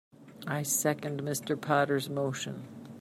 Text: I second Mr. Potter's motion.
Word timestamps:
I 0.47 0.63
second 0.63 1.21
Mr. 1.21 1.55
Potter's 1.61 2.09
motion. 2.09 2.65